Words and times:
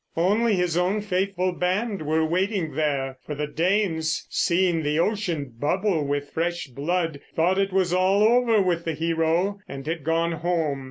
Only 0.17 0.55
his 0.55 0.75
own 0.77 1.01
faithful 1.01 1.51
band 1.51 2.01
were 2.01 2.25
waiting 2.25 2.71
there; 2.73 3.19
for 3.23 3.35
the 3.35 3.45
Danes, 3.45 4.25
seeing 4.31 4.81
the 4.81 4.97
ocean 4.97 5.53
bubble 5.59 6.03
with 6.07 6.31
fresh 6.31 6.65
blood, 6.65 7.19
thought 7.35 7.59
it 7.59 7.71
was 7.71 7.93
all 7.93 8.23
over 8.23 8.59
with 8.59 8.83
the 8.85 8.95
hero 8.95 9.59
and 9.67 9.85
had 9.85 10.03
gone 10.03 10.31
home. 10.31 10.79